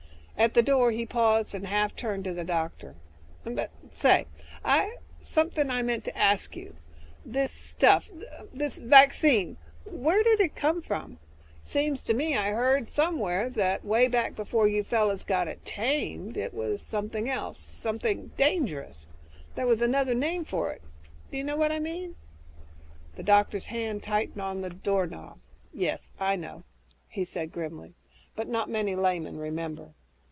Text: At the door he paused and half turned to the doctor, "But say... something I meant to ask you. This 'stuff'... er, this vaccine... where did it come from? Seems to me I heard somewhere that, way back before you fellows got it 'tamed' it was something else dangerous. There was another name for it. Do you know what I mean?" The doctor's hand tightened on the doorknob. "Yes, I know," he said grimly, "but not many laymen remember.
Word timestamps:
At 0.37 0.55
the 0.55 0.63
door 0.63 0.89
he 0.89 1.05
paused 1.05 1.53
and 1.53 1.67
half 1.67 1.95
turned 1.95 2.23
to 2.23 2.33
the 2.33 2.43
doctor, 2.43 2.95
"But 3.43 3.69
say... 3.91 4.25
something 5.19 5.69
I 5.69 5.83
meant 5.83 6.03
to 6.05 6.17
ask 6.17 6.55
you. 6.55 6.75
This 7.23 7.51
'stuff'... 7.51 8.09
er, 8.11 8.47
this 8.51 8.79
vaccine... 8.79 9.57
where 9.85 10.23
did 10.23 10.39
it 10.41 10.55
come 10.55 10.81
from? 10.81 11.19
Seems 11.61 12.01
to 12.01 12.15
me 12.15 12.35
I 12.35 12.49
heard 12.53 12.89
somewhere 12.89 13.51
that, 13.51 13.85
way 13.85 14.07
back 14.07 14.35
before 14.35 14.67
you 14.67 14.83
fellows 14.83 15.23
got 15.23 15.47
it 15.47 15.63
'tamed' 15.63 16.37
it 16.37 16.55
was 16.55 16.81
something 16.81 17.29
else 17.29 17.85
dangerous. 18.35 19.07
There 19.53 19.67
was 19.67 19.81
another 19.83 20.15
name 20.15 20.43
for 20.43 20.71
it. 20.71 20.81
Do 21.29 21.37
you 21.37 21.43
know 21.43 21.55
what 21.55 21.71
I 21.71 21.77
mean?" 21.79 22.15
The 23.13 23.21
doctor's 23.21 23.65
hand 23.67 24.01
tightened 24.01 24.41
on 24.41 24.61
the 24.61 24.71
doorknob. 24.71 25.37
"Yes, 25.71 26.09
I 26.19 26.35
know," 26.35 26.63
he 27.07 27.23
said 27.25 27.51
grimly, 27.51 27.93
"but 28.35 28.47
not 28.47 28.71
many 28.71 28.95
laymen 28.95 29.37
remember. 29.37 29.93